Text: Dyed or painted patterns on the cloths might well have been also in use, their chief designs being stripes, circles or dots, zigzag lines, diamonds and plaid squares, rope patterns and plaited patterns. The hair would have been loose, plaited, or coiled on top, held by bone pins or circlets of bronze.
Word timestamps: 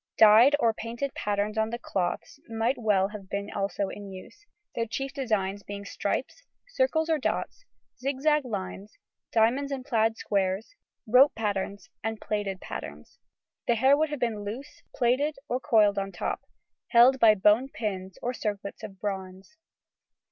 Dyed 0.17 0.55
or 0.59 0.73
painted 0.73 1.13
patterns 1.13 1.59
on 1.59 1.69
the 1.69 1.77
cloths 1.77 2.39
might 2.49 2.79
well 2.79 3.09
have 3.09 3.29
been 3.29 3.51
also 3.51 3.89
in 3.89 4.09
use, 4.11 4.47
their 4.73 4.87
chief 4.87 5.13
designs 5.13 5.61
being 5.61 5.85
stripes, 5.85 6.41
circles 6.69 7.07
or 7.07 7.19
dots, 7.19 7.65
zigzag 7.99 8.43
lines, 8.43 8.97
diamonds 9.31 9.71
and 9.71 9.85
plaid 9.85 10.17
squares, 10.17 10.73
rope 11.05 11.35
patterns 11.35 11.87
and 12.03 12.19
plaited 12.19 12.59
patterns. 12.59 13.19
The 13.67 13.75
hair 13.75 13.95
would 13.95 14.09
have 14.09 14.17
been 14.19 14.43
loose, 14.43 14.81
plaited, 14.95 15.37
or 15.47 15.59
coiled 15.59 15.99
on 15.99 16.11
top, 16.11 16.41
held 16.87 17.19
by 17.19 17.35
bone 17.35 17.69
pins 17.69 18.17
or 18.23 18.33
circlets 18.33 18.81
of 18.81 18.99
bronze. 18.99 19.55